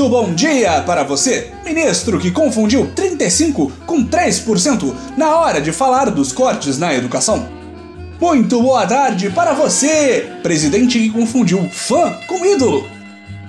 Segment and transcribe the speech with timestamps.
[0.00, 6.10] Muito bom dia para você, ministro que confundiu 35 com 3% na hora de falar
[6.10, 7.46] dos cortes na educação.
[8.18, 12.88] Muito boa tarde para você, presidente que confundiu fã com ídolo.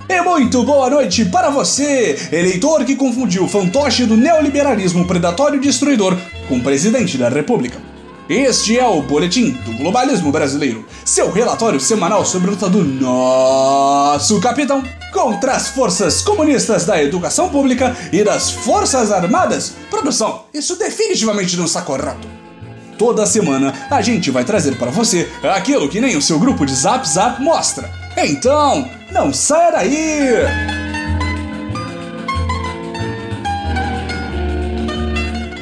[0.10, 6.18] E muito boa noite para você, eleitor que confundiu fantoche do neoliberalismo predatório e destruidor
[6.50, 7.91] com presidente da República.
[8.32, 14.40] Este é o Boletim do Globalismo Brasileiro, seu relatório semanal sobre a luta do nosso
[14.40, 19.74] capitão contra as forças comunistas da educação pública e das Forças Armadas.
[19.90, 22.26] Produção, isso definitivamente não está correto.
[22.98, 26.74] Toda semana a gente vai trazer para você aquilo que nem o seu grupo de
[26.74, 27.92] Zap Zap mostra.
[28.16, 30.81] Então, não saia daí!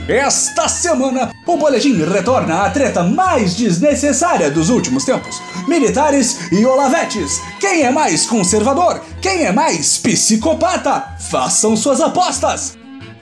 [0.09, 7.39] Esta semana, o boletim retorna à treta mais desnecessária dos últimos tempos: militares e olavetes.
[7.59, 9.03] Quem é mais conservador?
[9.21, 11.15] Quem é mais psicopata?
[11.29, 12.78] Façam suas apostas!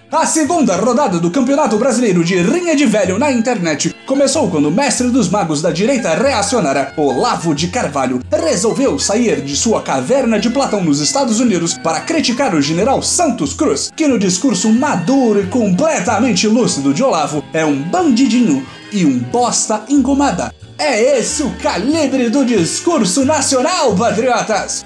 [0.09, 4.71] A segunda rodada do Campeonato Brasileiro de Rinha de Velho na internet começou quando o
[4.71, 10.49] mestre dos magos da direita reacionária, Olavo de Carvalho, resolveu sair de sua caverna de
[10.49, 15.47] Platão nos Estados Unidos para criticar o general Santos Cruz, que no discurso maduro e
[15.47, 20.55] completamente lúcido de Olavo é um bandidinho e um bosta engomada.
[20.77, 24.85] É esse o calibre do discurso nacional, patriotas!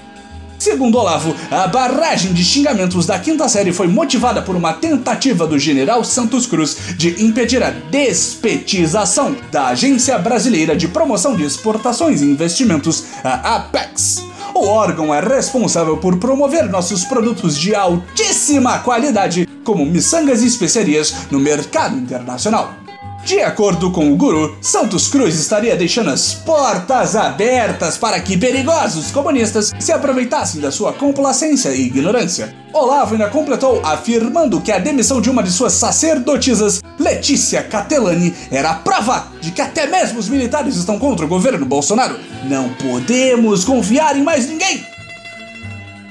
[0.62, 5.58] Segundo Olavo, a barragem de xingamentos da quinta série foi motivada por uma tentativa do
[5.58, 12.26] general Santos Cruz de impedir a despetização da Agência Brasileira de Promoção de Exportações e
[12.26, 14.24] Investimentos, a APEX.
[14.54, 21.26] O órgão é responsável por promover nossos produtos de altíssima qualidade, como miçangas e especiarias,
[21.28, 22.81] no mercado internacional.
[23.24, 29.12] De acordo com o guru, Santos Cruz estaria deixando as portas abertas para que perigosos
[29.12, 32.52] comunistas se aproveitassem da sua complacência e ignorância.
[32.72, 38.70] Olavo ainda completou afirmando que a demissão de uma de suas sacerdotisas, Letícia Catelani, era
[38.70, 42.18] a prova de que até mesmo os militares estão contra o governo Bolsonaro.
[42.48, 44.84] Não podemos confiar em mais ninguém!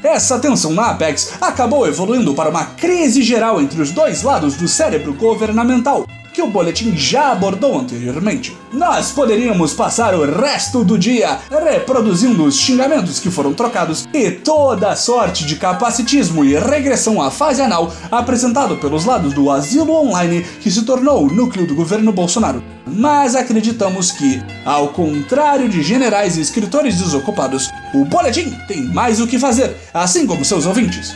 [0.02, 4.68] Essa tensão na Apex acabou evoluindo para uma crise geral entre os dois lados do
[4.68, 8.56] cérebro governamental, que o boletim já abordou anteriormente.
[8.74, 14.96] Nós poderíamos passar o resto do dia reproduzindo os xingamentos que foram trocados e toda
[14.96, 20.72] sorte de capacitismo e regressão à fase anal apresentado pelos lados do asilo online que
[20.72, 22.63] se tornou o núcleo do governo Bolsonaro.
[22.86, 29.28] Mas acreditamos que, ao contrário de generais e escritores desocupados, o boletim tem mais o
[29.28, 31.16] que fazer, assim como seus ouvintes.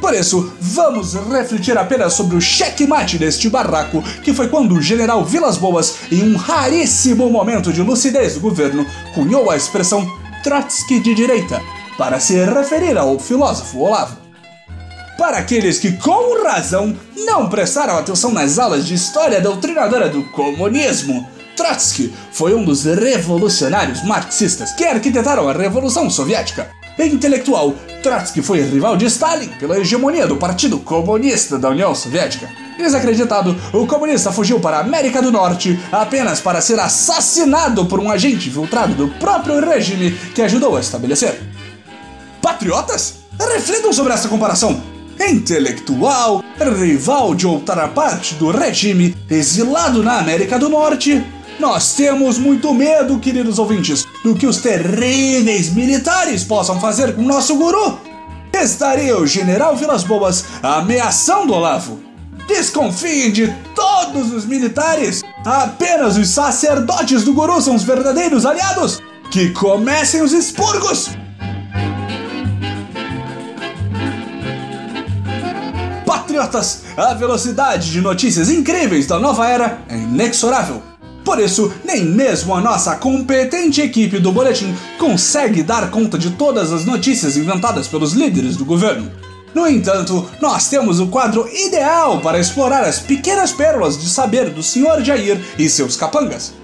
[0.00, 5.24] Por isso, vamos refletir apenas sobre o checkmate deste barraco, que foi quando o general
[5.24, 10.06] Vilas Boas, em um raríssimo momento de lucidez do governo, cunhou a expressão
[10.42, 11.60] Trotsky de direita,
[11.98, 14.16] para se referir ao filósofo Olavo.
[15.18, 21.26] Para aqueles que, com razão, não prestaram atenção nas aulas de história doutrinadora do comunismo,
[21.56, 26.70] Trotsky foi um dos revolucionários marxistas que arquitetaram a Revolução Soviética.
[26.98, 32.48] Intelectual, Trotsky foi rival de Stalin pela hegemonia do Partido Comunista da União Soviética.
[32.78, 38.10] Desacreditado, o comunista fugiu para a América do Norte apenas para ser assassinado por um
[38.10, 41.38] agente infiltrado do próprio regime que ajudou a estabelecer.
[42.40, 43.16] Patriotas?
[43.38, 44.82] Reflitam sobre essa comparação.
[45.18, 51.24] Intelectual, rival de outra parte do regime, exilado na América do Norte,
[51.58, 57.56] nós temos muito medo, queridos ouvintes, do que os terríveis militares possam fazer com nosso
[57.56, 57.98] guru.
[58.52, 62.00] Estaria o general Vilas Boas ameaçando Olavo.
[62.46, 65.22] Desconfiem de todos os militares.
[65.44, 69.02] Apenas os sacerdotes do guru são os verdadeiros aliados.
[69.30, 71.10] Que comecem os expurgos.
[76.06, 80.82] Patriotas, a velocidade de notícias incríveis da nova era é inexorável.
[81.26, 86.72] Por isso, nem mesmo a nossa competente equipe do boletim consegue dar conta de todas
[86.72, 89.10] as notícias inventadas pelos líderes do governo.
[89.52, 94.62] No entanto, nós temos o quadro ideal para explorar as pequenas pérolas de saber do
[94.62, 95.02] Sr.
[95.02, 96.54] Jair e seus capangas.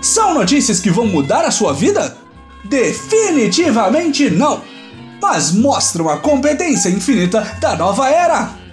[0.00, 2.16] São notícias que vão mudar a sua vida?
[2.64, 4.62] Definitivamente não!
[5.20, 8.63] Mas mostram a competência infinita da nova era!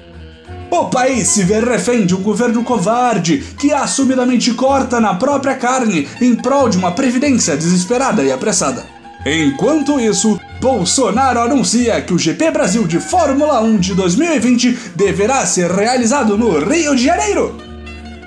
[0.72, 6.08] O país se vê refém de um governo covarde que assumidamente corta na própria carne
[6.22, 8.86] em prol de uma previdência desesperada e apressada.
[9.26, 15.70] Enquanto isso, Bolsonaro anuncia que o GP Brasil de Fórmula 1 de 2020 deverá ser
[15.70, 17.58] realizado no Rio de Janeiro.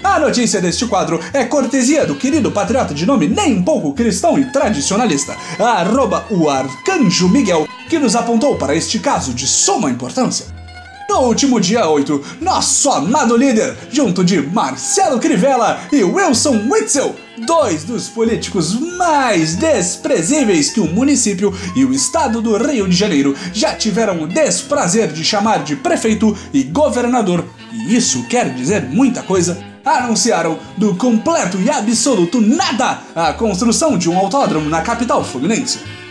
[0.05, 4.45] A notícia deste quadro é cortesia do querido patriota de nome nem pouco cristão e
[4.53, 10.54] tradicionalista, arroba o Arcanjo Miguel, que nos apontou para este caso de suma importância.
[11.09, 17.15] No último dia 8, nosso amado líder, junto de Marcelo Crivella e Wilson Witzel,
[17.47, 23.37] dois dos políticos mais desprezíveis que o município e o estado do Rio de Janeiro
[23.53, 29.23] já tiveram o desprazer de chamar de prefeito e governador, e isso quer dizer muita
[29.23, 36.04] coisa, anunciaram do completo e absoluto nada a construção de um autódromo na capital fluminense.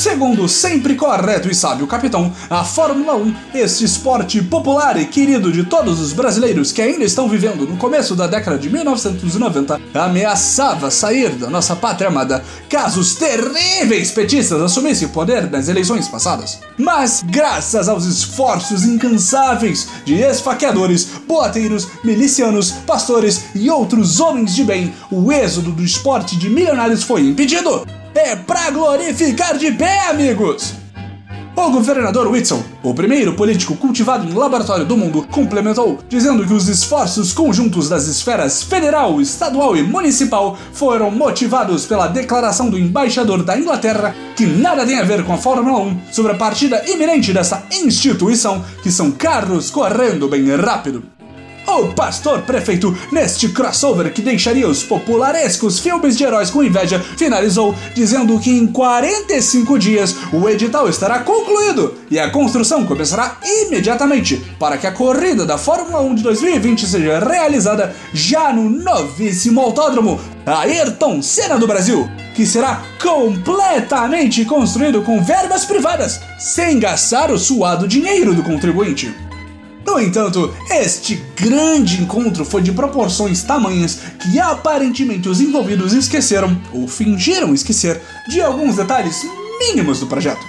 [0.00, 5.62] Segundo sempre correto e sábio capitão, a Fórmula 1, este esporte popular e querido de
[5.62, 11.32] todos os brasileiros que ainda estão vivendo no começo da década de 1990, ameaçava sair
[11.32, 16.60] da nossa pátria amada caso os terríveis petistas assumissem o poder nas eleições passadas.
[16.78, 24.94] Mas, graças aos esforços incansáveis de esfaqueadores, boateiros, milicianos, pastores e outros homens de bem,
[25.10, 30.74] o êxodo do esporte de milionários foi impedido é pra glorificar de pé, amigos!
[31.56, 36.68] O governador Whitson, o primeiro político cultivado em laboratório do mundo, complementou, dizendo que os
[36.68, 43.58] esforços conjuntos das esferas federal, estadual e municipal foram motivados pela declaração do embaixador da
[43.58, 47.64] Inglaterra, que nada tem a ver com a Fórmula 1, sobre a partida iminente dessa
[47.70, 51.19] instituição, que são carros correndo bem rápido.
[51.78, 57.74] O pastor prefeito, neste crossover que deixaria os popularescos filmes de heróis com inveja, finalizou
[57.94, 64.76] dizendo que em 45 dias o edital estará concluído e a construção começará imediatamente para
[64.76, 71.22] que a corrida da Fórmula 1 de 2020 seja realizada já no novíssimo autódromo Ayrton
[71.22, 78.34] Senna do Brasil, que será completamente construído com verbas privadas, sem gastar o suado dinheiro
[78.34, 79.29] do contribuinte.
[79.90, 86.86] No entanto, este grande encontro foi de proporções tamanhas que aparentemente os envolvidos esqueceram, ou
[86.86, 89.26] fingiram esquecer, de alguns detalhes
[89.58, 90.46] mínimos do projeto.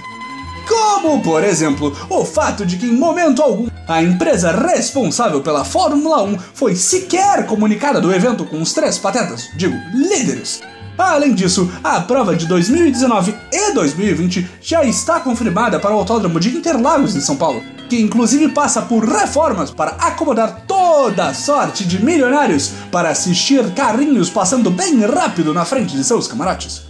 [0.68, 6.22] Como, por exemplo, o fato de que em momento algum a empresa responsável pela Fórmula
[6.22, 10.62] 1 foi sequer comunicada do evento com os três patetas, digo, líderes.
[10.96, 16.50] Além disso, a prova de 2019 e 2020 já está confirmada para o Autódromo de
[16.50, 17.60] Interlagos, em São Paulo,
[17.92, 24.70] que inclusive passa por reformas para acomodar toda sorte de milionários para assistir carrinhos passando
[24.70, 26.84] bem rápido na frente de seus camarotes.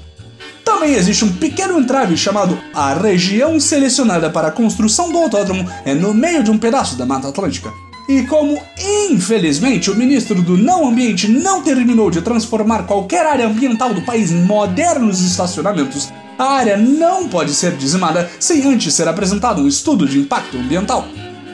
[0.65, 5.93] Também existe um pequeno entrave chamado a região selecionada para a construção do autódromo é
[5.93, 7.73] no meio de um pedaço da Mata Atlântica.
[8.09, 8.63] E como,
[9.11, 14.31] infelizmente, o ministro do Não Ambiente não terminou de transformar qualquer área ambiental do país
[14.31, 20.07] em modernos estacionamentos, a área não pode ser dizimada sem antes ser apresentado um estudo
[20.07, 21.07] de impacto ambiental.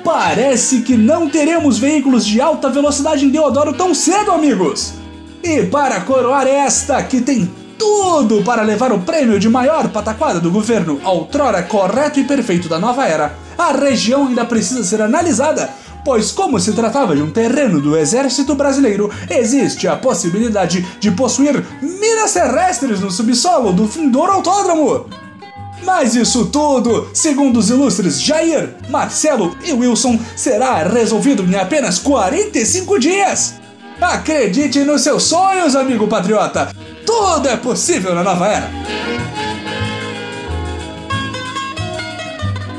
[0.02, 4.94] Parece que não teremos veículos de alta velocidade em Deodoro tão cedo, amigos!
[5.43, 10.50] E para coroar esta, que tem tudo para levar o prêmio de maior pataquada do
[10.50, 15.69] governo, outrora correto e perfeito da nova era, a região ainda precisa ser analisada
[16.09, 21.63] pois, como se tratava de um terreno do exército brasileiro, existe a possibilidade de possuir
[21.83, 25.05] minas terrestres no subsolo do Findor Autódromo.
[25.85, 32.99] Mas isso tudo, segundo os ilustres Jair, Marcelo e Wilson, será resolvido em apenas 45
[32.99, 33.57] dias.
[34.01, 36.75] Acredite nos seus sonhos, amigo patriota!
[37.05, 38.71] Tudo é possível na nova era!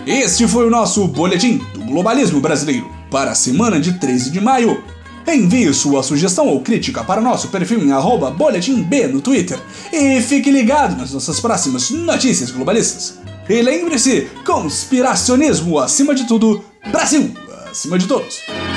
[0.07, 4.83] Este foi o nosso Boletim do Globalismo Brasileiro para a semana de 13 de maio.
[5.27, 7.91] Envie sua sugestão ou crítica para nosso perfil em
[8.35, 9.59] boletimb no Twitter
[9.93, 13.19] e fique ligado nas nossas próximas notícias globalistas.
[13.47, 17.33] E lembre-se, conspiracionismo acima de tudo, Brasil
[17.69, 18.68] acima de todos.